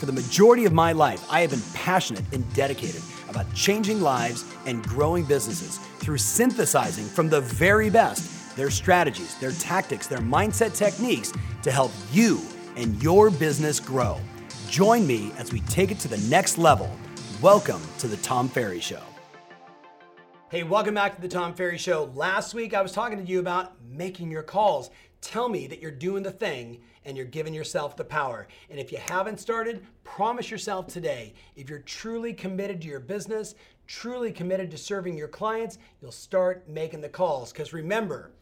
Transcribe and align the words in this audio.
For 0.00 0.06
the 0.06 0.12
majority 0.12 0.64
of 0.64 0.72
my 0.72 0.92
life, 0.92 1.22
I 1.30 1.42
have 1.42 1.50
been 1.50 1.60
passionate 1.74 2.24
and 2.32 2.50
dedicated 2.54 3.02
about 3.28 3.52
changing 3.54 4.00
lives 4.00 4.46
and 4.64 4.82
growing 4.82 5.26
businesses 5.26 5.76
through 5.98 6.16
synthesizing 6.16 7.04
from 7.04 7.28
the 7.28 7.42
very 7.42 7.90
best 7.90 8.56
their 8.56 8.70
strategies, 8.70 9.34
their 9.40 9.52
tactics, 9.52 10.06
their 10.06 10.20
mindset 10.20 10.74
techniques 10.74 11.34
to 11.62 11.70
help 11.70 11.92
you 12.10 12.40
and 12.76 13.00
your 13.02 13.28
business 13.28 13.78
grow. 13.78 14.18
Join 14.70 15.06
me 15.06 15.32
as 15.36 15.52
we 15.52 15.60
take 15.60 15.90
it 15.90 15.98
to 15.98 16.08
the 16.08 16.18
next 16.30 16.56
level. 16.56 16.90
Welcome 17.42 17.82
to 17.98 18.08
the 18.08 18.16
Tom 18.16 18.48
Ferry 18.48 18.80
Show. 18.80 19.02
Hey, 20.50 20.64
welcome 20.64 20.94
back 20.94 21.14
to 21.14 21.22
the 21.22 21.28
Tom 21.28 21.54
Ferry 21.54 21.78
Show. 21.78 22.10
Last 22.12 22.54
week 22.54 22.74
I 22.74 22.82
was 22.82 22.90
talking 22.90 23.24
to 23.24 23.30
you 23.30 23.38
about 23.38 23.74
making 23.88 24.32
your 24.32 24.42
calls. 24.42 24.90
Tell 25.20 25.48
me 25.48 25.68
that 25.68 25.80
you're 25.80 25.92
doing 25.92 26.24
the 26.24 26.32
thing 26.32 26.80
and 27.04 27.16
you're 27.16 27.24
giving 27.24 27.54
yourself 27.54 27.96
the 27.96 28.02
power. 28.02 28.48
And 28.68 28.80
if 28.80 28.90
you 28.90 28.98
haven't 28.98 29.38
started, 29.38 29.86
promise 30.02 30.50
yourself 30.50 30.88
today 30.88 31.34
if 31.54 31.70
you're 31.70 31.78
truly 31.78 32.32
committed 32.32 32.80
to 32.80 32.88
your 32.88 32.98
business, 32.98 33.54
truly 33.86 34.32
committed 34.32 34.72
to 34.72 34.76
serving 34.76 35.16
your 35.16 35.28
clients, 35.28 35.78
you'll 36.02 36.10
start 36.10 36.68
making 36.68 37.00
the 37.00 37.08
calls. 37.08 37.52
Because 37.52 37.72
remember, 37.72 38.32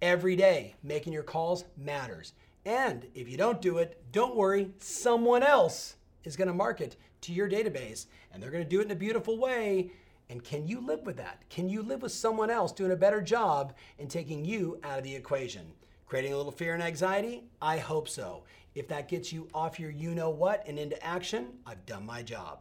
every 0.00 0.36
day 0.36 0.76
making 0.82 1.12
your 1.12 1.22
calls 1.22 1.66
matters. 1.76 2.32
And 2.64 3.06
if 3.14 3.28
you 3.28 3.36
don't 3.36 3.60
do 3.60 3.76
it, 3.76 4.02
don't 4.12 4.34
worry, 4.34 4.70
someone 4.78 5.42
else 5.42 5.96
is 6.24 6.36
going 6.36 6.48
to 6.48 6.54
market 6.54 6.96
to 7.20 7.34
your 7.34 7.50
database 7.50 8.06
and 8.32 8.42
they're 8.42 8.50
going 8.50 8.64
to 8.64 8.70
do 8.70 8.80
it 8.80 8.86
in 8.86 8.92
a 8.92 8.96
beautiful 8.96 9.36
way 9.36 9.90
and 10.30 10.44
can 10.44 10.66
you 10.66 10.80
live 10.80 11.04
with 11.04 11.16
that? 11.16 11.42
Can 11.50 11.68
you 11.68 11.82
live 11.82 12.02
with 12.02 12.12
someone 12.12 12.50
else 12.50 12.70
doing 12.70 12.92
a 12.92 12.96
better 12.96 13.20
job 13.20 13.74
and 13.98 14.08
taking 14.08 14.44
you 14.44 14.78
out 14.84 14.96
of 14.96 15.04
the 15.04 15.14
equation? 15.14 15.66
Creating 16.06 16.32
a 16.32 16.36
little 16.36 16.52
fear 16.52 16.72
and 16.72 16.82
anxiety? 16.82 17.42
I 17.60 17.78
hope 17.78 18.08
so. 18.08 18.44
If 18.76 18.86
that 18.88 19.08
gets 19.08 19.32
you 19.32 19.48
off 19.52 19.80
your 19.80 19.90
you 19.90 20.14
know 20.14 20.30
what 20.30 20.62
and 20.68 20.78
into 20.78 21.04
action, 21.04 21.48
I've 21.66 21.84
done 21.84 22.06
my 22.06 22.22
job. 22.22 22.60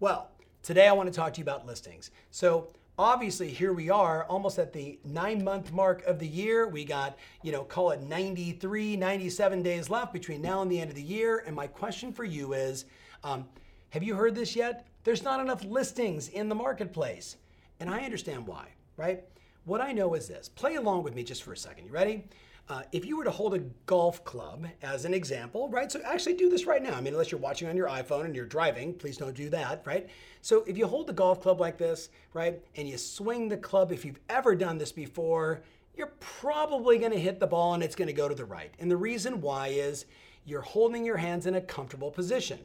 Well, 0.00 0.30
today 0.62 0.88
I 0.88 0.92
want 0.92 1.12
to 1.12 1.14
talk 1.14 1.34
to 1.34 1.38
you 1.38 1.44
about 1.44 1.66
listings. 1.66 2.10
So, 2.30 2.68
obviously 2.96 3.50
here 3.50 3.72
we 3.72 3.90
are 3.90 4.24
almost 4.26 4.56
at 4.56 4.72
the 4.72 4.98
nine 5.04 5.42
month 5.42 5.72
mark 5.72 6.04
of 6.04 6.20
the 6.20 6.28
year 6.28 6.68
we 6.68 6.84
got 6.84 7.18
you 7.42 7.50
know 7.50 7.64
call 7.64 7.90
it 7.90 8.00
93 8.00 8.96
97 8.96 9.64
days 9.64 9.90
left 9.90 10.12
between 10.12 10.40
now 10.40 10.62
and 10.62 10.70
the 10.70 10.80
end 10.80 10.90
of 10.90 10.94
the 10.94 11.02
year 11.02 11.42
and 11.44 11.56
my 11.56 11.66
question 11.66 12.12
for 12.12 12.22
you 12.22 12.52
is 12.52 12.84
um, 13.24 13.44
have 13.90 14.04
you 14.04 14.14
heard 14.14 14.36
this 14.36 14.54
yet 14.54 14.86
there's 15.04 15.22
not 15.22 15.40
enough 15.40 15.64
listings 15.64 16.28
in 16.28 16.48
the 16.48 16.54
marketplace. 16.54 17.36
And 17.78 17.90
I 17.90 18.00
understand 18.00 18.46
why, 18.46 18.68
right? 18.96 19.24
What 19.64 19.80
I 19.80 19.92
know 19.92 20.14
is 20.14 20.26
this 20.26 20.48
play 20.48 20.74
along 20.74 21.02
with 21.04 21.14
me 21.14 21.22
just 21.22 21.42
for 21.42 21.52
a 21.52 21.56
second. 21.56 21.86
You 21.86 21.92
ready? 21.92 22.24
Uh, 22.66 22.82
if 22.92 23.04
you 23.04 23.18
were 23.18 23.24
to 23.24 23.30
hold 23.30 23.52
a 23.52 23.58
golf 23.84 24.24
club 24.24 24.66
as 24.82 25.04
an 25.04 25.12
example, 25.12 25.68
right? 25.68 25.92
So 25.92 26.00
actually 26.02 26.34
do 26.34 26.48
this 26.48 26.64
right 26.64 26.82
now. 26.82 26.94
I 26.94 27.02
mean, 27.02 27.12
unless 27.12 27.30
you're 27.30 27.40
watching 27.40 27.68
on 27.68 27.76
your 27.76 27.88
iPhone 27.88 28.24
and 28.24 28.34
you're 28.34 28.46
driving, 28.46 28.94
please 28.94 29.18
don't 29.18 29.36
do 29.36 29.50
that, 29.50 29.82
right? 29.84 30.08
So 30.40 30.64
if 30.66 30.78
you 30.78 30.86
hold 30.86 31.06
the 31.06 31.12
golf 31.12 31.42
club 31.42 31.60
like 31.60 31.76
this, 31.76 32.08
right, 32.32 32.58
and 32.76 32.88
you 32.88 32.96
swing 32.96 33.50
the 33.50 33.58
club, 33.58 33.92
if 33.92 34.02
you've 34.02 34.20
ever 34.30 34.54
done 34.54 34.78
this 34.78 34.92
before, 34.92 35.62
you're 35.94 36.12
probably 36.20 36.98
to 37.12 37.20
hit 37.20 37.38
the 37.38 37.46
ball 37.46 37.74
and 37.74 37.82
it's 37.82 37.94
to 38.06 38.14
go 38.14 38.30
to 38.30 38.34
the 38.34 38.46
right. 38.46 38.72
And 38.78 38.90
the 38.90 38.96
reason 38.96 39.42
why 39.42 39.68
is 39.68 40.06
you're 40.46 40.62
holding 40.62 41.04
your 41.04 41.18
hands 41.18 41.46
in 41.46 41.56
a 41.56 41.60
comfortable 41.60 42.10
position. 42.10 42.58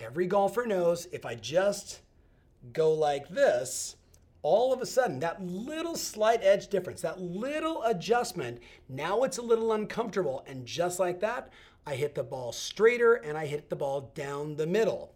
Every 0.00 0.26
golfer 0.26 0.64
knows 0.64 1.06
if 1.12 1.26
I 1.26 1.34
just 1.34 2.00
go 2.72 2.92
like 2.92 3.28
this, 3.28 3.96
all 4.42 4.72
of 4.72 4.80
a 4.80 4.86
sudden, 4.86 5.20
that 5.20 5.42
little 5.42 5.94
slight 5.94 6.42
edge 6.42 6.68
difference, 6.68 7.02
that 7.02 7.20
little 7.20 7.82
adjustment, 7.82 8.60
now 8.88 9.24
it's 9.24 9.36
a 9.36 9.42
little 9.42 9.74
uncomfortable. 9.74 10.42
And 10.46 10.64
just 10.64 10.98
like 10.98 11.20
that, 11.20 11.52
I 11.86 11.96
hit 11.96 12.14
the 12.14 12.22
ball 12.22 12.52
straighter 12.52 13.14
and 13.14 13.36
I 13.36 13.44
hit 13.44 13.68
the 13.68 13.76
ball 13.76 14.10
down 14.14 14.56
the 14.56 14.66
middle. 14.66 15.12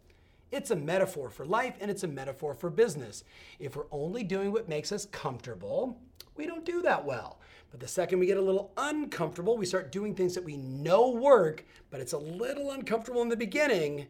It's 0.52 0.70
a 0.70 0.76
metaphor 0.76 1.30
for 1.30 1.46
life 1.46 1.76
and 1.80 1.90
it's 1.90 2.04
a 2.04 2.08
metaphor 2.08 2.54
for 2.54 2.68
business. 2.68 3.24
If 3.58 3.76
we're 3.76 3.86
only 3.90 4.22
doing 4.22 4.52
what 4.52 4.68
makes 4.68 4.92
us 4.92 5.06
comfortable, 5.06 5.98
we 6.36 6.46
don't 6.46 6.66
do 6.66 6.82
that 6.82 7.04
well. 7.04 7.40
But 7.70 7.80
the 7.80 7.88
second 7.88 8.18
we 8.18 8.26
get 8.26 8.36
a 8.36 8.42
little 8.42 8.70
uncomfortable, 8.76 9.56
we 9.56 9.66
start 9.66 9.90
doing 9.90 10.14
things 10.14 10.34
that 10.34 10.44
we 10.44 10.58
know 10.58 11.08
work, 11.10 11.64
but 11.90 12.00
it's 12.00 12.12
a 12.12 12.18
little 12.18 12.72
uncomfortable 12.72 13.22
in 13.22 13.30
the 13.30 13.36
beginning 13.36 14.06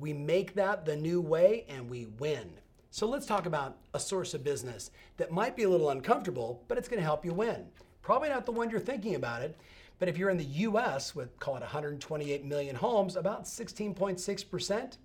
we 0.00 0.12
make 0.14 0.54
that 0.54 0.84
the 0.84 0.96
new 0.96 1.20
way 1.20 1.66
and 1.68 1.88
we 1.88 2.06
win. 2.18 2.50
So 2.90 3.06
let's 3.06 3.26
talk 3.26 3.46
about 3.46 3.76
a 3.94 4.00
source 4.00 4.34
of 4.34 4.42
business 4.42 4.90
that 5.18 5.30
might 5.30 5.54
be 5.54 5.62
a 5.62 5.68
little 5.68 5.90
uncomfortable, 5.90 6.64
but 6.66 6.78
it's 6.78 6.88
going 6.88 6.98
to 6.98 7.04
help 7.04 7.24
you 7.24 7.32
win. 7.32 7.66
Probably 8.02 8.30
not 8.30 8.46
the 8.46 8.52
one 8.52 8.70
you're 8.70 8.80
thinking 8.80 9.14
about 9.14 9.42
it, 9.42 9.56
but 9.98 10.08
if 10.08 10.16
you're 10.16 10.30
in 10.30 10.38
the 10.38 10.44
US 10.44 11.14
with 11.14 11.38
call 11.38 11.56
it 11.56 11.60
128 11.60 12.44
million 12.44 12.74
homes, 12.74 13.14
about 13.14 13.44
16.6% 13.44 14.96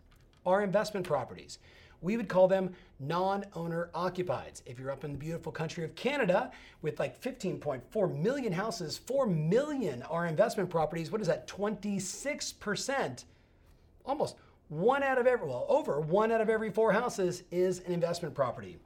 are 0.45 0.63
investment 0.63 1.05
properties. 1.05 1.59
We 2.01 2.17
would 2.17 2.29
call 2.29 2.47
them 2.47 2.73
non-owner 2.99 3.89
occupied. 3.93 4.61
If 4.65 4.79
you're 4.79 4.91
up 4.91 5.03
in 5.03 5.11
the 5.11 5.17
beautiful 5.17 5.51
country 5.51 5.83
of 5.83 5.95
Canada 5.95 6.51
with 6.81 6.99
like 6.99 7.19
15.4 7.21 8.17
million 8.17 8.53
houses, 8.53 8.97
4 8.97 9.27
million 9.27 10.03
are 10.03 10.25
investment 10.25 10.69
properties. 10.69 11.11
What 11.11 11.21
is 11.21 11.27
that? 11.27 11.47
26%. 11.47 13.25
Almost 14.05 14.35
one 14.69 15.03
out 15.03 15.17
of 15.17 15.27
every, 15.27 15.47
well, 15.47 15.65
over 15.69 15.99
one 15.99 16.31
out 16.31 16.41
of 16.41 16.49
every 16.49 16.71
four 16.71 16.91
houses 16.91 17.43
is 17.51 17.79
an 17.81 17.91
investment 17.91 18.33
property. 18.33 18.77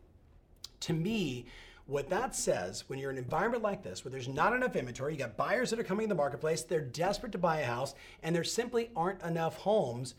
To 0.82 0.94
me, 0.94 1.46
what 1.86 2.10
that 2.10 2.36
says, 2.36 2.84
when 2.88 3.00
you're 3.00 3.10
in 3.12 3.18
an 3.18 3.24
environment 3.24 3.64
like 3.64 3.82
this, 3.82 4.06
where 4.06 4.12
there's 4.12 4.28
not 4.28 4.54
enough 4.54 4.76
inventory, 4.76 5.14
you 5.14 5.20
got 5.20 5.36
buyers 5.38 5.70
that 5.72 5.80
are 5.80 5.84
coming 5.84 6.04
in 6.04 6.10
the 6.10 6.16
marketplace, 6.16 6.62
they're 6.62 6.82
desperate 6.82 7.32
to 7.32 7.38
buy 7.38 7.62
a 7.62 7.66
house, 7.66 7.96
and 8.22 8.36
there 8.36 8.44
simply 8.44 8.92
aren't 8.96 9.22
enough 9.24 9.58
homes, 9.58 10.16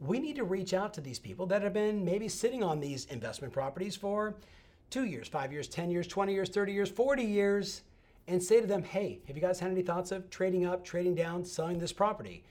we 0.00 0.20
need 0.20 0.36
to 0.36 0.44
reach 0.44 0.72
out 0.72 0.94
to 0.94 1.00
these 1.00 1.18
people 1.18 1.46
that 1.46 1.62
have 1.62 1.72
been 1.72 2.04
maybe 2.04 2.28
sitting 2.28 2.62
on 2.62 2.78
these 2.78 3.06
investment 3.06 3.52
properties 3.52 3.96
for 3.96 4.36
two 4.90 5.04
years, 5.04 5.26
five 5.26 5.52
years, 5.52 5.68
10 5.68 5.90
years, 5.90 6.06
20 6.06 6.32
years, 6.32 6.48
30 6.48 6.72
years, 6.72 6.88
40 6.88 7.24
years, 7.24 7.82
and 8.28 8.42
say 8.42 8.60
to 8.60 8.66
them, 8.66 8.82
hey, 8.82 9.18
have 9.26 9.36
you 9.36 9.42
guys 9.42 9.58
had 9.58 9.70
any 9.70 9.82
thoughts 9.82 10.12
of 10.12 10.30
trading 10.30 10.66
up, 10.66 10.84
trading 10.84 11.14
down, 11.14 11.44
selling 11.44 11.78
this 11.78 11.92
property? 11.92 12.44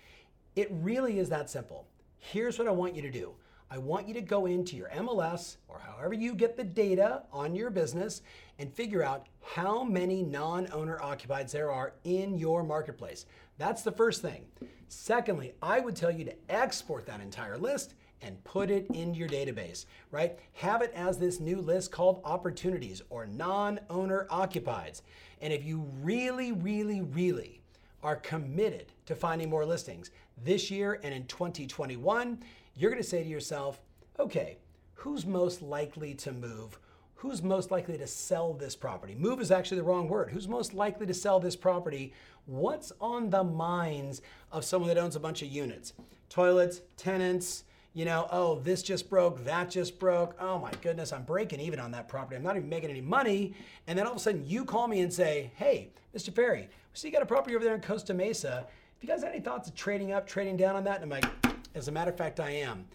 It 0.55 0.67
really 0.71 1.19
is 1.19 1.29
that 1.29 1.49
simple. 1.49 1.85
Here's 2.19 2.59
what 2.59 2.67
I 2.67 2.71
want 2.71 2.95
you 2.95 3.01
to 3.01 3.11
do. 3.11 3.33
I 3.69 3.77
want 3.77 4.07
you 4.07 4.13
to 4.13 4.21
go 4.21 4.45
into 4.45 4.77
your 4.77 4.89
MLS 4.89 5.57
or 5.67 5.79
however 5.79 6.13
you 6.13 6.33
get 6.33 6.55
the 6.55 6.63
data 6.63 7.23
on 7.33 7.53
your 7.53 7.69
business 7.69 8.21
and 8.59 8.73
figure 8.73 9.03
out 9.03 9.27
how 9.41 9.83
many 9.83 10.23
non 10.23 10.67
owner 10.71 10.99
occupieds 10.99 11.51
there 11.51 11.69
are 11.69 11.93
in 12.05 12.37
your 12.37 12.63
marketplace. 12.63 13.25
That's 13.57 13.81
the 13.81 13.91
first 13.91 14.21
thing. 14.21 14.45
Secondly, 14.87 15.53
I 15.61 15.79
would 15.79 15.95
tell 15.95 16.11
you 16.11 16.23
to 16.25 16.35
export 16.49 17.05
that 17.07 17.19
entire 17.19 17.57
list 17.57 17.95
and 18.21 18.41
put 18.45 18.71
it 18.71 18.87
in 18.93 19.13
your 19.13 19.27
database, 19.27 19.85
right? 20.11 20.39
Have 20.53 20.81
it 20.81 20.91
as 20.95 21.17
this 21.17 21.39
new 21.39 21.59
list 21.59 21.91
called 21.91 22.21
opportunities 22.23 23.01
or 23.09 23.27
non 23.27 23.79
owner 23.89 24.27
occupieds. 24.31 25.01
And 25.41 25.51
if 25.51 25.65
you 25.65 25.85
really, 26.01 26.53
really, 26.53 27.01
really 27.01 27.61
are 28.01 28.15
committed 28.15 28.93
to 29.05 29.15
finding 29.15 29.49
more 29.49 29.65
listings 29.65 30.11
this 30.43 30.69
year 30.71 30.99
and 31.03 31.13
in 31.13 31.25
2021, 31.25 32.39
you're 32.75 32.91
going 32.91 33.01
to 33.01 33.07
say 33.07 33.23
to 33.23 33.29
yourself, 33.29 33.79
okay, 34.19 34.57
who's 34.93 35.25
most 35.25 35.61
likely 35.61 36.13
to 36.15 36.31
move? 36.31 36.79
Who's 37.15 37.41
most 37.41 37.71
likely 37.71 37.97
to 37.97 38.05
sell 38.05 38.53
this 38.53 38.75
property? 38.75 39.15
Move 39.15 39.41
is 39.41 39.51
actually 39.51 39.77
the 39.77 39.83
wrong 39.83 40.07
word. 40.07 40.29
Who's 40.29 40.47
most 40.47 40.73
likely 40.73 41.07
to 41.07 41.13
sell 41.13 41.39
this 41.39 41.55
property? 41.55 42.13
What's 42.45 42.91
on 43.01 43.29
the 43.31 43.43
minds 43.43 44.21
of 44.51 44.63
someone 44.63 44.89
that 44.89 44.99
owns 44.99 45.15
a 45.15 45.19
bunch 45.19 45.41
of 45.41 45.47
units? 45.47 45.93
Toilets, 46.29 46.81
tenants, 46.95 47.63
you 47.97 48.05
know, 48.05 48.27
oh, 48.31 48.59
this 48.59 48.83
just 48.83 49.09
broke, 49.09 49.43
that 49.45 49.71
just 49.71 49.97
broke. 49.97 50.35
Oh 50.39 50.59
my 50.59 50.69
goodness, 50.83 51.11
I'm 51.11 51.23
breaking 51.23 51.59
even 51.59 51.79
on 51.79 51.89
that 51.91 52.07
property. 52.07 52.35
I'm 52.35 52.43
not 52.43 52.55
even 52.55 52.69
making 52.69 52.91
any 52.91 53.01
money. 53.01 53.55
And 53.87 53.97
then 53.97 54.05
all 54.05 54.11
of 54.11 54.17
a 54.17 54.21
sudden 54.21 54.45
you 54.45 54.63
call 54.63 54.87
me 54.87 55.01
and 55.01 55.11
say, 55.11 55.51
hey, 55.55 55.89
Mr. 56.15 56.31
Ferry, 56.31 56.61
we 56.61 56.67
see 56.93 57.07
you 57.07 57.11
got 57.11 57.23
a 57.23 57.25
property 57.25 57.55
over 57.55 57.65
there 57.65 57.73
in 57.73 57.81
Costa 57.81 58.13
Mesa. 58.13 58.67
If 58.97 59.03
you 59.03 59.09
guys 59.09 59.21
have 59.21 59.31
any 59.31 59.41
thoughts 59.41 59.69
of 59.69 59.75
trading 59.75 60.11
up, 60.11 60.25
trading 60.25 60.57
down 60.57 60.75
on 60.75 60.83
that, 60.85 61.01
and 61.01 61.13
I'm 61.13 61.21
like, 61.21 61.55
as 61.75 61.87
a 61.87 61.91
matter 61.91 62.09
of 62.09 62.17
fact, 62.17 62.39
I 62.39 62.49
am. 62.49 62.85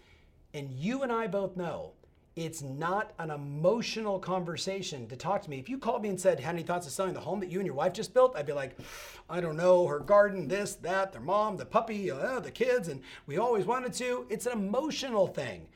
And 0.53 0.69
you 0.69 1.01
and 1.01 1.11
I 1.13 1.27
both 1.27 1.55
know 1.55 1.91
it's 2.35 2.61
not 2.61 3.13
an 3.19 3.31
emotional 3.31 4.19
conversation 4.19 5.07
to 5.07 5.15
talk 5.15 5.43
to 5.43 5.49
me. 5.49 5.59
If 5.59 5.69
you 5.69 5.77
called 5.77 6.01
me 6.01 6.09
and 6.09 6.19
said, 6.19 6.41
had 6.41 6.55
any 6.55 6.63
thoughts 6.63 6.85
of 6.87 6.91
selling 6.91 7.13
the 7.13 7.21
home 7.21 7.39
that 7.39 7.49
you 7.49 7.59
and 7.59 7.65
your 7.65 7.75
wife 7.75 7.93
just 7.93 8.13
built? 8.13 8.35
I'd 8.35 8.45
be 8.45 8.51
like, 8.51 8.75
I 9.29 9.39
don't 9.39 9.55
know, 9.55 9.87
her 9.87 9.99
garden, 9.99 10.49
this, 10.49 10.75
that, 10.75 11.13
their 11.13 11.21
mom, 11.21 11.55
the 11.55 11.65
puppy, 11.65 12.11
uh, 12.11 12.41
the 12.41 12.51
kids, 12.51 12.89
and 12.89 13.01
we 13.25 13.37
always 13.37 13.65
wanted 13.65 13.93
to. 13.93 14.25
It's 14.29 14.45
an 14.45 14.53
emotional 14.53 15.27
thing. 15.27 15.67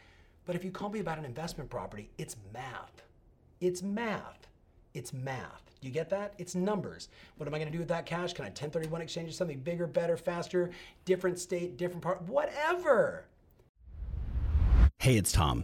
But 0.45 0.57
if 0.57 0.65
you 0.65 0.71
call 0.71 0.89
me 0.89 0.99
about 0.99 1.19
an 1.19 1.25
investment 1.25 1.69
property, 1.69 2.09
it's 2.17 2.35
math. 2.53 3.03
It's 3.61 3.81
math. 3.81 4.47
It's 4.93 5.13
math. 5.13 5.63
Do 5.79 5.87
you 5.87 5.93
get 5.93 6.09
that? 6.09 6.33
It's 6.37 6.55
numbers. 6.55 7.09
What 7.37 7.47
am 7.47 7.53
I 7.53 7.59
going 7.59 7.71
to 7.71 7.73
do 7.73 7.79
with 7.79 7.89
that 7.89 8.05
cash? 8.05 8.33
Can 8.33 8.45
I 8.45 8.49
1031 8.49 9.01
exchange 9.01 9.29
to 9.29 9.35
something 9.35 9.59
bigger, 9.59 9.85
better, 9.85 10.17
faster, 10.17 10.71
different 11.05 11.39
state, 11.39 11.77
different 11.77 12.01
part, 12.01 12.21
whatever? 12.23 13.25
Hey, 14.99 15.17
it's 15.17 15.31
Tom. 15.31 15.63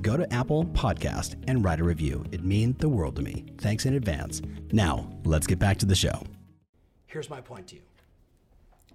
go 0.00 0.16
to 0.16 0.32
Apple 0.32 0.64
Podcast 0.66 1.36
and 1.46 1.64
write 1.64 1.80
a 1.80 1.84
review. 1.84 2.24
It 2.32 2.44
means 2.44 2.76
the 2.78 2.88
world 2.88 3.16
to 3.16 3.22
me. 3.22 3.44
Thanks 3.58 3.86
in 3.86 3.94
advance. 3.94 4.42
Now, 4.72 5.10
let's 5.24 5.46
get 5.46 5.58
back 5.58 5.78
to 5.78 5.86
the 5.86 5.94
show. 5.94 6.22
Here's 7.06 7.30
my 7.30 7.40
point 7.40 7.68
to 7.68 7.76
you. 7.76 7.82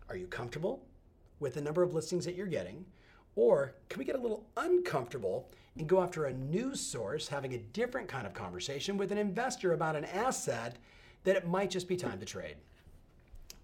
Are 0.10 0.16
you 0.16 0.28
comfortable 0.28 0.84
with 1.40 1.56
the 1.56 1.62
number 1.62 1.84
of 1.84 1.94
listings 1.94 2.26
that 2.26 2.36
you're 2.36 2.48
getting? 2.48 2.86
Or 3.36 3.74
can 3.90 4.00
we 4.00 4.06
get 4.06 4.16
a 4.16 4.22
little 4.22 4.46
uncomfortable 4.56 5.50
and 5.78 5.88
go 5.88 6.02
after 6.02 6.26
a 6.26 6.34
new 6.34 6.76
source 6.76 7.28
having 7.28 7.54
a 7.54 7.58
different 7.58 8.08
kind 8.08 8.26
of 8.26 8.34
conversation 8.34 8.98
with 8.98 9.12
an 9.12 9.18
investor 9.18 9.74
about 9.74 9.96
an 9.96 10.06
asset 10.06 10.78
that 11.26 11.36
it 11.36 11.48
might 11.48 11.70
just 11.70 11.88
be 11.88 11.98
time 11.98 12.20
to 12.20 12.26
trade? 12.26 12.56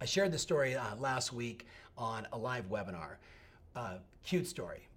I 0.02 0.06
shared 0.06 0.32
this 0.32 0.42
story 0.42 0.76
uh, 0.76 0.96
last 0.98 1.32
week 1.32 1.68
on 1.98 2.28
a 2.34 2.38
live 2.38 2.70
webinar. 2.70 3.16
Uh, 3.76 3.98
cute 4.26 4.48
story. 4.48 4.88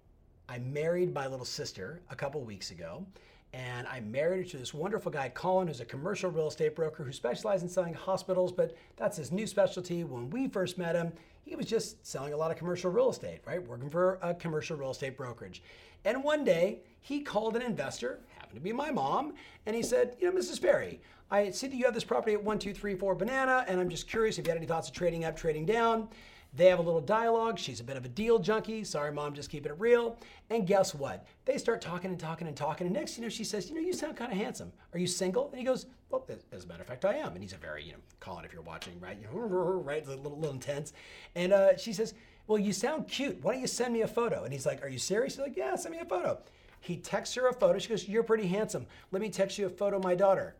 I 0.47 0.59
married 0.59 1.13
my 1.13 1.27
little 1.27 1.45
sister 1.45 2.01
a 2.09 2.15
couple 2.15 2.41
weeks 2.41 2.71
ago, 2.71 3.05
and 3.53 3.87
I 3.87 4.01
married 4.01 4.45
her 4.45 4.51
to 4.51 4.57
this 4.57 4.73
wonderful 4.73 5.11
guy, 5.11 5.29
Colin, 5.29 5.67
who's 5.67 5.79
a 5.79 5.85
commercial 5.85 6.29
real 6.29 6.47
estate 6.47 6.75
broker 6.75 7.03
who 7.03 7.11
specializes 7.11 7.63
in 7.63 7.69
selling 7.69 7.93
hospitals, 7.93 8.51
but 8.51 8.75
that's 8.95 9.17
his 9.17 9.31
new 9.31 9.47
specialty. 9.47 10.03
When 10.03 10.29
we 10.29 10.47
first 10.47 10.77
met 10.77 10.95
him, 10.95 11.11
he 11.43 11.55
was 11.55 11.65
just 11.65 12.05
selling 12.05 12.33
a 12.33 12.37
lot 12.37 12.51
of 12.51 12.57
commercial 12.57 12.91
real 12.91 13.09
estate, 13.09 13.39
right? 13.45 13.65
Working 13.65 13.89
for 13.89 14.19
a 14.21 14.33
commercial 14.33 14.77
real 14.77 14.91
estate 14.91 15.17
brokerage. 15.17 15.63
And 16.03 16.23
one 16.23 16.43
day, 16.43 16.79
he 17.01 17.21
called 17.21 17.55
an 17.55 17.61
investor, 17.61 18.19
happened 18.37 18.55
to 18.55 18.61
be 18.61 18.73
my 18.73 18.91
mom, 18.91 19.33
and 19.65 19.75
he 19.75 19.81
said, 19.81 20.15
You 20.19 20.31
know, 20.31 20.39
Mrs. 20.39 20.59
Ferry, 20.59 20.99
I 21.31 21.49
see 21.49 21.67
that 21.67 21.75
you 21.75 21.85
have 21.85 21.93
this 21.93 22.03
property 22.03 22.33
at 22.33 22.43
1234 22.43 23.15
Banana, 23.15 23.65
and 23.67 23.79
I'm 23.79 23.89
just 23.89 24.07
curious 24.07 24.37
if 24.37 24.45
you 24.45 24.51
had 24.51 24.57
any 24.57 24.67
thoughts 24.67 24.89
of 24.89 24.93
trading 24.93 25.25
up, 25.25 25.35
trading 25.35 25.65
down. 25.65 26.07
They 26.55 26.67
have 26.67 26.79
a 26.79 26.81
little 26.81 27.01
dialogue. 27.01 27.59
She's 27.59 27.81
a 27.81 27.83
bit 27.83 27.97
of 27.97 28.05
a 28.05 28.09
deal 28.09 28.39
junkie. 28.39 28.85
Sorry, 28.85 29.11
mom, 29.11 29.33
just 29.33 29.49
keeping 29.49 29.71
it 29.71 29.79
real. 29.79 30.17
And 30.49 30.65
guess 30.65 30.95
what? 30.95 31.25
They 31.43 31.57
start 31.57 31.81
talking 31.81 32.11
and 32.11 32.19
talking 32.19 32.47
and 32.47 32.55
talking. 32.55 32.87
And 32.87 32.95
next, 32.95 33.17
you 33.17 33.23
know, 33.23 33.29
she 33.29 33.43
says, 33.43 33.69
You 33.69 33.75
know, 33.75 33.81
you 33.81 33.91
sound 33.91 34.15
kind 34.15 34.31
of 34.31 34.37
handsome. 34.37 34.71
Are 34.93 34.99
you 34.99 35.07
single? 35.07 35.49
And 35.49 35.59
he 35.59 35.65
goes, 35.65 35.87
Well, 36.09 36.25
as 36.53 36.63
a 36.63 36.67
matter 36.67 36.81
of 36.81 36.87
fact, 36.87 37.03
I 37.03 37.15
am. 37.15 37.33
And 37.33 37.41
he's 37.41 37.53
a 37.53 37.57
very, 37.57 37.83
you 37.83 37.91
know, 37.91 37.97
Colin, 38.21 38.45
if 38.45 38.53
you're 38.53 38.61
watching, 38.61 38.97
right? 39.01 39.17
You 39.21 39.27
right? 39.37 40.05
A 40.05 40.09
little, 40.09 40.37
little 40.37 40.53
intense. 40.53 40.93
And 41.35 41.51
uh, 41.51 41.75
she 41.75 41.91
says, 41.91 42.13
Well, 42.47 42.59
you 42.59 42.71
sound 42.71 43.09
cute. 43.09 43.43
Why 43.43 43.53
don't 43.53 43.61
you 43.61 43.67
send 43.67 43.93
me 43.93 44.01
a 44.01 44.07
photo? 44.07 44.45
And 44.45 44.53
he's 44.53 44.65
like, 44.65 44.81
Are 44.81 44.89
you 44.89 44.99
serious? 44.99 45.33
She's 45.33 45.41
like, 45.41 45.57
Yeah, 45.57 45.75
send 45.75 45.93
me 45.93 45.99
a 45.99 46.05
photo. 46.05 46.39
He 46.79 46.95
texts 46.97 47.35
her 47.35 47.49
a 47.49 47.53
photo. 47.53 47.79
She 47.79 47.89
goes, 47.89 48.07
You're 48.07 48.23
pretty 48.23 48.47
handsome. 48.47 48.85
Let 49.11 49.21
me 49.21 49.29
text 49.29 49.57
you 49.57 49.65
a 49.65 49.69
photo 49.69 49.97
of 49.97 50.03
my 50.03 50.15
daughter. 50.15 50.55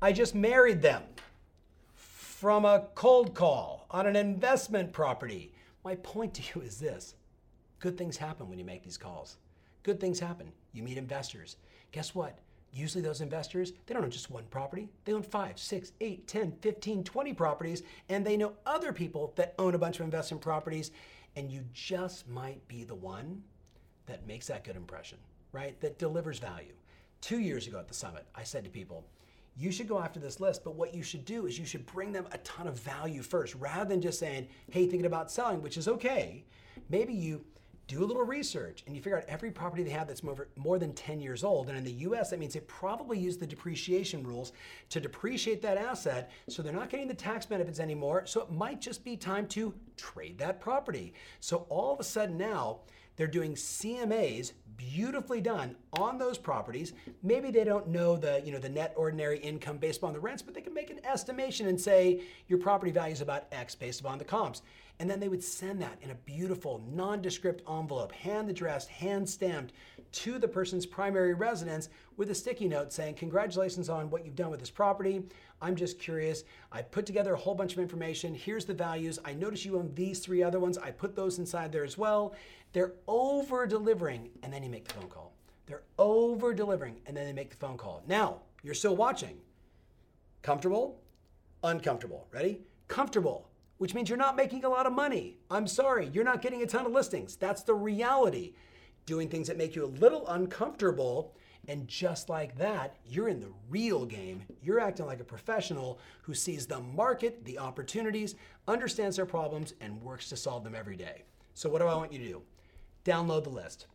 I 0.00 0.12
just 0.12 0.34
married 0.34 0.80
them 0.80 1.02
from 2.42 2.64
a 2.64 2.88
cold 2.96 3.36
call 3.36 3.86
on 3.92 4.04
an 4.04 4.16
investment 4.16 4.92
property. 4.92 5.52
My 5.84 5.94
point 5.94 6.34
to 6.34 6.42
you 6.52 6.66
is 6.66 6.80
this 6.80 7.14
good 7.78 7.96
things 7.96 8.16
happen 8.16 8.48
when 8.48 8.58
you 8.58 8.64
make 8.64 8.82
these 8.82 8.98
calls. 8.98 9.36
Good 9.84 10.00
things 10.00 10.18
happen. 10.18 10.50
You 10.72 10.82
meet 10.82 10.98
investors. 10.98 11.54
Guess 11.92 12.16
what? 12.16 12.40
Usually 12.72 13.00
those 13.00 13.20
investors, 13.20 13.72
they 13.86 13.94
don't 13.94 14.02
own 14.02 14.10
just 14.10 14.28
one 14.28 14.42
property. 14.50 14.88
They 15.04 15.12
own 15.12 15.22
five, 15.22 15.56
six, 15.56 15.92
eight, 16.00 16.26
10, 16.26 16.54
15, 16.60 17.04
20 17.04 17.32
properties, 17.32 17.84
and 18.08 18.26
they 18.26 18.36
know 18.36 18.54
other 18.66 18.92
people 18.92 19.32
that 19.36 19.54
own 19.60 19.76
a 19.76 19.78
bunch 19.78 20.00
of 20.00 20.04
investment 20.04 20.42
properties, 20.42 20.90
and 21.36 21.48
you 21.48 21.62
just 21.72 22.28
might 22.28 22.66
be 22.66 22.82
the 22.82 22.96
one 22.96 23.40
that 24.06 24.26
makes 24.26 24.48
that 24.48 24.64
good 24.64 24.74
impression, 24.74 25.18
right? 25.52 25.80
That 25.80 25.96
delivers 25.96 26.40
value. 26.40 26.74
Two 27.20 27.38
years 27.38 27.68
ago 27.68 27.78
at 27.78 27.86
the 27.86 27.94
summit, 27.94 28.26
I 28.34 28.42
said 28.42 28.64
to 28.64 28.70
people, 28.70 29.04
you 29.56 29.70
should 29.70 29.88
go 29.88 29.98
after 30.00 30.20
this 30.20 30.40
list. 30.40 30.64
But 30.64 30.74
what 30.74 30.94
you 30.94 31.02
should 31.02 31.24
do 31.24 31.46
is 31.46 31.58
you 31.58 31.66
should 31.66 31.86
bring 31.86 32.12
them 32.12 32.26
a 32.32 32.38
ton 32.38 32.66
of 32.66 32.78
value 32.78 33.22
first 33.22 33.54
rather 33.56 33.88
than 33.88 34.00
just 34.00 34.18
saying, 34.18 34.48
hey, 34.70 34.86
thinking 34.86 35.06
about 35.06 35.30
selling, 35.30 35.62
which 35.62 35.76
is 35.76 35.88
okay. 35.88 36.44
Maybe 36.88 37.12
you 37.12 37.44
do 37.88 38.04
a 38.04 38.06
little 38.06 38.22
research 38.22 38.84
and 38.86 38.96
you 38.96 39.02
figure 39.02 39.18
out 39.18 39.24
every 39.28 39.50
property 39.50 39.82
they 39.82 39.90
have 39.90 40.06
that's 40.06 40.22
more, 40.22 40.78
than 40.78 40.92
10 40.94 41.20
years 41.20 41.44
old. 41.44 41.68
And 41.68 41.76
in 41.76 41.84
the 41.84 41.92
US, 41.92 42.30
that 42.30 42.38
means 42.38 42.54
they 42.54 42.60
probably 42.60 43.18
use 43.18 43.36
the 43.36 43.46
depreciation 43.46 44.22
rules 44.22 44.52
to 44.88 45.00
depreciate 45.00 45.60
that 45.62 45.76
asset. 45.76 46.30
So 46.48 46.62
they're 46.62 46.72
not 46.72 46.90
getting 46.90 47.08
the 47.08 47.14
tax 47.14 47.44
benefits 47.44 47.80
anymore. 47.80 48.22
So 48.24 48.40
it 48.42 48.50
might 48.50 48.80
just 48.80 49.04
be 49.04 49.16
time 49.16 49.46
to 49.48 49.74
trade 49.96 50.38
that 50.38 50.60
property. 50.60 51.12
So 51.40 51.66
all 51.68 51.92
of 51.92 52.00
a 52.00 52.04
sudden 52.04 52.38
now, 52.38 52.80
they're 53.16 53.26
doing 53.26 53.54
CMAs, 53.54 54.52
beautifully 54.76 55.40
done, 55.40 55.76
on 55.94 56.18
those 56.18 56.38
properties. 56.38 56.92
Maybe 57.22 57.50
they 57.50 57.64
don't 57.64 57.88
know 57.88 58.16
the, 58.16 58.42
you 58.44 58.52
know, 58.52 58.58
the 58.58 58.68
net 58.68 58.92
ordinary 58.96 59.38
income 59.38 59.78
based 59.78 59.98
upon 59.98 60.12
the 60.12 60.20
rents, 60.20 60.42
but 60.42 60.54
they 60.54 60.60
can 60.60 60.74
make 60.74 60.90
an 60.90 61.04
estimation 61.04 61.68
and 61.68 61.80
say 61.80 62.22
your 62.48 62.58
property 62.58 62.90
value 62.90 63.12
is 63.12 63.20
about 63.20 63.44
X 63.52 63.74
based 63.74 64.00
upon 64.00 64.18
the 64.18 64.24
comps. 64.24 64.62
And 65.02 65.10
then 65.10 65.18
they 65.18 65.28
would 65.28 65.42
send 65.42 65.82
that 65.82 65.98
in 66.00 66.12
a 66.12 66.14
beautiful, 66.14 66.80
nondescript 66.88 67.68
envelope, 67.68 68.12
hand 68.12 68.48
addressed, 68.48 68.88
hand 68.88 69.28
stamped 69.28 69.74
to 70.12 70.38
the 70.38 70.46
person's 70.46 70.86
primary 70.86 71.34
residence 71.34 71.88
with 72.16 72.30
a 72.30 72.34
sticky 72.36 72.68
note 72.68 72.92
saying, 72.92 73.16
Congratulations 73.16 73.88
on 73.88 74.10
what 74.10 74.24
you've 74.24 74.36
done 74.36 74.52
with 74.52 74.60
this 74.60 74.70
property. 74.70 75.24
I'm 75.60 75.74
just 75.74 75.98
curious. 75.98 76.44
I 76.70 76.82
put 76.82 77.04
together 77.04 77.34
a 77.34 77.36
whole 77.36 77.56
bunch 77.56 77.72
of 77.72 77.80
information. 77.80 78.32
Here's 78.32 78.64
the 78.64 78.74
values. 78.74 79.18
I 79.24 79.34
notice 79.34 79.64
you 79.64 79.76
own 79.76 79.90
these 79.96 80.20
three 80.20 80.40
other 80.40 80.60
ones. 80.60 80.78
I 80.78 80.92
put 80.92 81.16
those 81.16 81.40
inside 81.40 81.72
there 81.72 81.82
as 81.82 81.98
well. 81.98 82.36
They're 82.72 82.92
over 83.08 83.66
delivering, 83.66 84.30
and 84.44 84.52
then 84.52 84.62
you 84.62 84.70
make 84.70 84.86
the 84.86 84.94
phone 84.94 85.08
call. 85.08 85.32
They're 85.66 85.82
over 85.98 86.54
delivering, 86.54 87.00
and 87.06 87.16
then 87.16 87.26
they 87.26 87.32
make 87.32 87.50
the 87.50 87.56
phone 87.56 87.76
call. 87.76 88.04
Now, 88.06 88.42
you're 88.62 88.72
still 88.72 88.94
watching. 88.94 89.38
Comfortable? 90.42 91.00
Uncomfortable. 91.64 92.28
Ready? 92.30 92.60
Comfortable, 92.86 93.48
which 93.82 93.94
means 93.94 94.08
you're 94.08 94.16
not 94.16 94.36
making 94.36 94.64
a 94.64 94.68
lot 94.68 94.86
of 94.86 94.92
money. 94.92 95.38
I'm 95.50 95.66
sorry, 95.66 96.06
you're 96.12 96.22
not 96.22 96.40
getting 96.40 96.62
a 96.62 96.66
ton 96.66 96.86
of 96.86 96.92
listings. 96.92 97.34
That's 97.34 97.64
the 97.64 97.74
reality. 97.74 98.54
Doing 99.06 99.28
things 99.28 99.48
that 99.48 99.58
make 99.58 99.74
you 99.74 99.84
a 99.84 99.98
little 99.98 100.24
uncomfortable 100.28 101.34
and 101.66 101.88
just 101.88 102.28
like 102.28 102.56
that, 102.58 102.98
you're 103.04 103.26
in 103.26 103.40
the 103.40 103.52
real 103.68 104.06
game. 104.06 104.44
You're 104.62 104.78
acting 104.78 105.06
like 105.06 105.18
a 105.18 105.24
professional 105.24 105.98
who 106.20 106.32
sees 106.32 106.64
the 106.64 106.78
market, 106.78 107.44
the 107.44 107.58
opportunities, 107.58 108.36
understands 108.68 109.16
their 109.16 109.26
problems, 109.26 109.74
and 109.80 110.00
works 110.00 110.28
to 110.28 110.36
solve 110.36 110.62
them 110.62 110.76
every 110.76 110.94
day. 110.94 111.24
So, 111.54 111.68
what 111.68 111.80
do 111.80 111.88
I 111.88 111.96
want 111.96 112.12
you 112.12 112.20
to 112.20 112.24
do? 112.24 112.42
Download 113.04 113.42
the 113.42 113.50
list, 113.50 113.88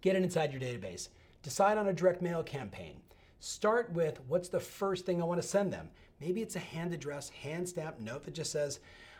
get 0.00 0.14
it 0.14 0.22
inside 0.22 0.52
your 0.52 0.60
database, 0.60 1.08
decide 1.42 1.76
on 1.76 1.88
a 1.88 1.92
direct 1.92 2.22
mail 2.22 2.44
campaign. 2.44 3.00
Start 3.40 3.90
with 3.94 4.20
what's 4.28 4.48
the 4.48 4.60
first 4.60 5.04
thing 5.04 5.20
I 5.20 5.24
want 5.24 5.42
to 5.42 5.48
send 5.48 5.72
them. 5.72 5.90
Maybe 6.22 6.40
it's 6.40 6.54
a 6.54 6.60
hand 6.60 6.94
addressed, 6.94 7.32
hand 7.32 7.68
stamped 7.68 8.00
note 8.00 8.22
that 8.24 8.34
just 8.34 8.52
says, 8.52 8.78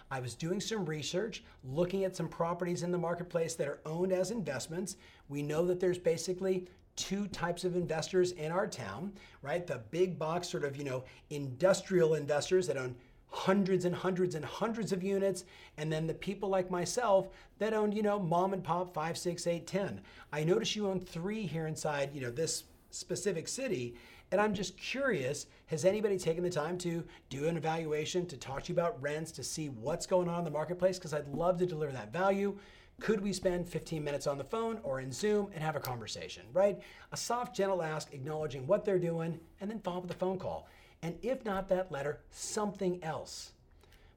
I 0.08 0.20
was 0.20 0.36
doing 0.36 0.60
some 0.60 0.84
research, 0.84 1.42
looking 1.64 2.04
at 2.04 2.14
some 2.14 2.28
properties 2.28 2.84
in 2.84 2.92
the 2.92 2.98
marketplace 2.98 3.56
that 3.56 3.66
are 3.66 3.80
owned 3.84 4.12
as 4.12 4.30
investments. 4.30 4.96
We 5.28 5.42
know 5.42 5.66
that 5.66 5.80
there's 5.80 5.98
basically 5.98 6.68
two 6.94 7.26
types 7.28 7.64
of 7.64 7.74
investors 7.74 8.32
in 8.32 8.52
our 8.52 8.68
town, 8.68 9.12
right? 9.40 9.66
The 9.66 9.80
big 9.90 10.16
box 10.16 10.48
sort 10.48 10.62
of, 10.62 10.76
you 10.76 10.84
know, 10.84 11.02
industrial 11.30 12.14
investors 12.14 12.68
that 12.68 12.76
own 12.76 12.94
hundreds 13.30 13.84
and 13.84 13.96
hundreds 13.96 14.36
and 14.36 14.44
hundreds 14.44 14.92
of 14.92 15.02
units, 15.02 15.44
and 15.78 15.90
then 15.90 16.06
the 16.06 16.14
people 16.14 16.48
like 16.48 16.70
myself 16.70 17.30
that 17.58 17.74
own, 17.74 17.90
you 17.90 18.02
know, 18.02 18.20
mom 18.20 18.52
and 18.52 18.62
pop 18.62 18.94
five, 18.94 19.18
six, 19.18 19.48
eight, 19.48 19.66
ten. 19.66 20.00
I 20.32 20.44
notice 20.44 20.76
you 20.76 20.86
own 20.86 21.00
three 21.00 21.46
here 21.46 21.66
inside, 21.66 22.10
you 22.14 22.20
know, 22.20 22.30
this 22.30 22.62
specific 22.90 23.48
city. 23.48 23.96
And 24.32 24.40
I'm 24.40 24.54
just 24.54 24.78
curious, 24.78 25.46
has 25.66 25.84
anybody 25.84 26.18
taken 26.18 26.42
the 26.42 26.48
time 26.48 26.78
to 26.78 27.04
do 27.28 27.48
an 27.48 27.58
evaluation, 27.58 28.24
to 28.26 28.36
talk 28.38 28.62
to 28.62 28.72
you 28.72 28.74
about 28.74 29.00
rents, 29.02 29.30
to 29.32 29.44
see 29.44 29.68
what's 29.68 30.06
going 30.06 30.26
on 30.26 30.38
in 30.38 30.44
the 30.44 30.50
marketplace? 30.50 30.98
Because 30.98 31.12
I'd 31.12 31.28
love 31.28 31.58
to 31.58 31.66
deliver 31.66 31.92
that 31.92 32.14
value. 32.14 32.58
Could 32.98 33.20
we 33.20 33.34
spend 33.34 33.68
15 33.68 34.02
minutes 34.02 34.26
on 34.26 34.38
the 34.38 34.44
phone 34.44 34.80
or 34.84 35.00
in 35.00 35.12
Zoom 35.12 35.50
and 35.52 35.62
have 35.62 35.76
a 35.76 35.80
conversation, 35.80 36.44
right? 36.54 36.80
A 37.12 37.16
soft, 37.16 37.54
gentle 37.54 37.82
ask, 37.82 38.14
acknowledging 38.14 38.66
what 38.66 38.86
they're 38.86 38.98
doing, 38.98 39.38
and 39.60 39.70
then 39.70 39.80
follow 39.80 39.98
up 39.98 40.04
with 40.04 40.12
a 40.12 40.18
phone 40.18 40.38
call. 40.38 40.66
And 41.02 41.18
if 41.20 41.44
not 41.44 41.68
that 41.68 41.92
letter, 41.92 42.20
something 42.30 43.04
else. 43.04 43.52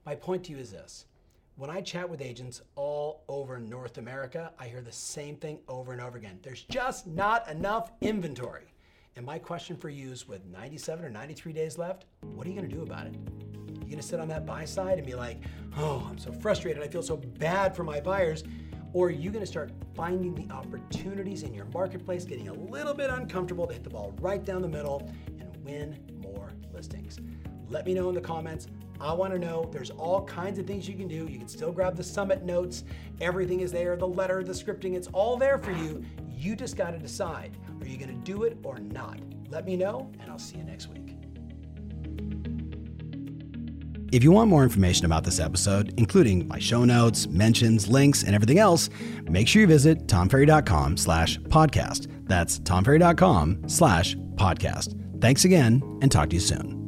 My 0.06 0.16
point 0.16 0.46
to 0.46 0.54
you 0.54 0.60
is 0.60 0.72
this. 0.72 1.08
When 1.58 1.70
I 1.70 1.82
chat 1.82 2.10
with 2.10 2.22
agents 2.22 2.62
all 2.76 3.24
over 3.28 3.60
North 3.60 3.98
America, 3.98 4.54
I 4.60 4.68
hear 4.68 4.82
the 4.82 4.94
same 4.94 5.36
thing 5.36 5.60
over 5.68 5.92
and 5.92 6.00
over 6.00 6.18
again. 6.18 6.40
There's 6.42 6.64
just 6.64 7.06
not 7.06 7.50
enough 7.50 7.92
inventory. 8.00 8.75
And 9.16 9.26
my 9.26 9.40
question 9.40 9.78
for 9.78 9.90
you 9.90 10.12
is 10.12 10.28
with 10.28 10.46
97 10.46 11.06
or 11.06 11.10
93 11.10 11.54
days 11.54 11.78
left, 11.78 12.06
what 12.34 12.46
are 12.46 12.50
you 12.50 12.56
to 12.70 12.76
do 12.76 12.84
about 12.84 13.08
it? 13.08 13.16
You 13.86 13.96
to 13.96 14.02
sit 14.02 14.20
on 14.20 14.28
that 14.28 14.46
buy 14.46 14.66
side 14.66 14.98
and 14.98 15.08
be 15.08 15.16
like, 15.16 15.40
oh, 15.78 16.06
I'm 16.10 16.18
so 16.18 16.34
frustrated. 16.34 16.84
I 16.84 16.88
feel 16.88 17.04
so 17.04 17.18
bad 17.18 17.76
for 17.76 17.84
my 17.84 18.00
buyers. 18.00 18.44
Or 18.94 19.08
are 19.08 19.12
you 19.12 19.32
to 19.42 19.48
start 19.48 19.72
finding 19.96 20.36
the 20.36 20.54
opportunities 20.54 21.44
in 21.44 21.54
your 21.54 21.66
marketplace, 21.66 22.26
getting 22.26 22.50
a 22.50 22.54
little 22.54 22.94
bit 22.94 23.10
uncomfortable 23.10 23.68
to 23.68 23.74
hit 23.74 23.84
the 23.84 23.90
ball 23.90 24.14
right 24.20 24.44
down 24.44 24.62
the 24.62 24.68
middle 24.68 25.12
and 25.40 25.66
win 25.66 25.98
more? 26.22 26.36
more 26.36 26.52
listings. 26.74 27.20
Let 27.70 27.86
me 27.86 27.94
know 27.94 28.10
in 28.10 28.16
the 28.16 28.22
comments. 28.22 28.68
I 29.00 29.12
want 29.14 29.34
to 29.34 29.40
know. 29.40 29.70
There's 29.72 29.90
all 29.92 30.24
kinds 30.26 30.60
of 30.60 30.68
things 30.68 30.88
you 30.88 30.96
can 30.96 31.08
do. 31.08 31.28
You 31.28 31.40
can 31.40 31.48
still 31.48 31.72
grab 31.72 31.96
the 31.96 32.04
summit 32.04 32.44
notes. 32.44 32.84
Everything 33.20 33.60
is 33.62 33.72
there 33.72 33.96
the 33.96 34.08
letter, 34.08 34.44
the 34.44 34.54
scripting, 34.54 34.96
it's 34.96 35.08
all 35.08 35.38
there 35.38 35.58
for 35.58 35.72
you. 35.72 36.04
You 36.32 36.56
just 36.56 36.78
got 36.78 36.92
to 36.92 37.00
decide 37.00 37.58
are 37.86 37.90
you 37.90 37.98
going 37.98 38.10
to 38.10 38.32
do 38.32 38.44
it 38.44 38.58
or 38.64 38.80
not? 38.80 39.20
Let 39.50 39.66
me 39.66 39.76
know, 39.76 40.12
and 40.20 40.30
I'll 40.30 40.40
see 40.40 40.58
you 40.58 40.64
next 40.64 40.90
week. 40.90 41.16
If 44.12 44.24
you 44.24 44.32
want 44.32 44.50
more 44.50 44.64
information 44.64 45.06
about 45.06 45.24
this 45.24 45.40
episode, 45.40 45.94
including 45.98 46.48
my 46.48 46.60
show 46.60 46.86
notes, 46.86 47.28
mentions, 47.28 47.88
links, 47.88 48.24
and 48.24 48.34
everything 48.34 48.60
else, 48.60 48.90
make 49.24 49.48
sure 49.48 49.62
you 49.62 49.68
visit 49.68 50.08
tomferry.com 50.08 50.96
slash 50.98 51.38
podcast. 51.40 52.08
That's 52.28 52.60
tomferry.com 52.60 53.68
slash 53.68 54.16
podcast. 54.36 55.22
Thanks 55.22 55.44
again, 55.44 55.82
and 56.02 56.12
talk 56.12 56.30
to 56.30 56.36
you 56.36 56.40
soon. 56.40 56.85